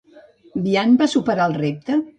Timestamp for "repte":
1.65-2.05